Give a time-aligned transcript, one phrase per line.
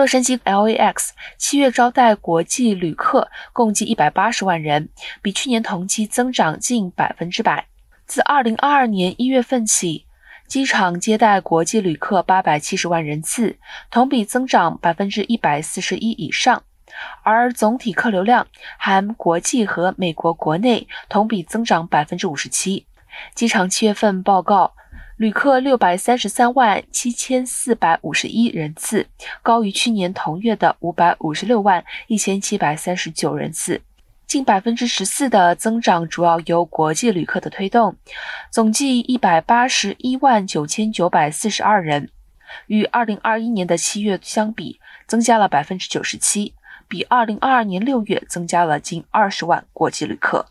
[0.00, 4.88] 洛杉矶 LAX 七月招待国际旅客共计一百八十万人，
[5.20, 7.66] 比去年同期增长近百分之百。
[8.06, 10.06] 自二零二二年一月份起，
[10.46, 13.58] 机场接待国际旅客八百七十万人次，
[13.90, 16.62] 同比增长百分之一百四十一以上。
[17.22, 18.46] 而总体客流量
[18.78, 22.86] 含国际和美国国内同比增长百分之五十七。
[23.34, 24.72] 机场七月份报告。
[25.20, 29.06] 旅客六百三十三万七千四百五十一人次，
[29.42, 33.82] 高于去年同月的五百五十六万一千七百三十九人次，
[34.26, 37.94] 近百分之十四的增长主要由国际旅客的推动，
[38.50, 42.08] 总计一百八十一万九千九百四十二人，
[42.68, 46.54] 与二零二一年的七月相比，增加了百分之九十七，
[46.88, 50.46] 比二零二二年六月增加了近二十万国际旅客。